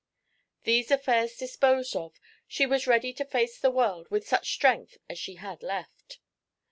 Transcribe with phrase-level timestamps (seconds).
[0.63, 5.19] These affairs disposed of, she was ready to face the world with such strength as
[5.19, 6.17] she had left.